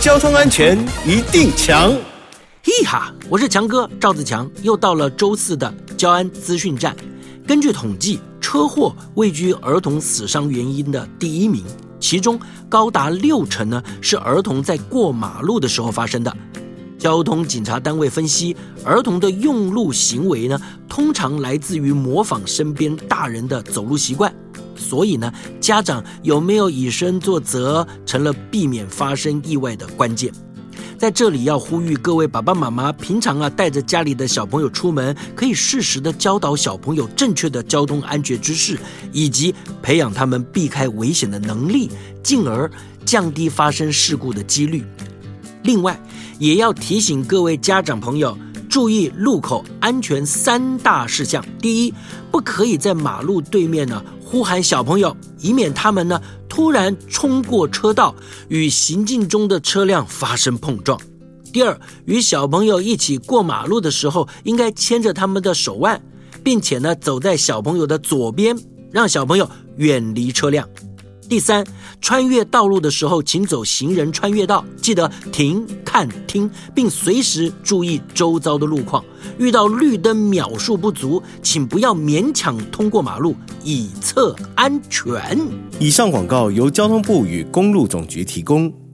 [0.00, 1.92] 交通安全一定强。
[2.64, 6.96] 嘿哈，我是强哥赵自强，又到了周四的交安资讯站。
[7.46, 11.62] 根据统计，车祸位居儿童死伤原因的第一名，
[12.00, 16.34] 其中高达六成呢是儿童在过马路的时候发生的。
[16.98, 20.58] 交通警察单位分析，儿童的用路行为呢，
[20.88, 24.34] 通常来自于模仿身边大人的走路习惯。
[24.90, 30.32] 所以呢，家长有没有以身作则，成了避免发生意外的关键。
[30.98, 38.76] 在这里要呼吁各位爸爸妈妈，平常啊带着家里的小朋友出门，可以适时的教导小朋友正确的交通安全知识，
[39.12, 41.88] 以及培养他们避开危险的能力，
[42.20, 42.68] 进而
[43.04, 44.84] 降低发生事故的几率。
[45.62, 45.96] 另外，
[46.40, 48.36] 也要提醒各位家长朋友。
[48.68, 51.92] 注意路口安全三大事项：第一，
[52.30, 54.00] 不可以在马路对面呢
[54.30, 58.14] 呼喊小朋友，以免他们呢突然冲过车道，
[58.46, 60.96] 与行进中的车辆发生碰撞；
[61.52, 66.00] 第二，与小朋友一起过马路的时候，应该牵着他们的手腕，
[66.44, 68.56] 并且呢走在小朋友的左边，
[68.92, 70.68] 让小朋友远离车辆。
[71.28, 71.66] 第三，
[72.00, 79.04] 穿越道路的时候，请走行人穿越道，记得停、看、听，并随时注意周遭的路况。
[79.40, 85.38] 遇到绿灯秒数不足，请不要勉强通过马路，以测安全。
[85.78, 88.70] 以上广告由交通部与公路总局提供。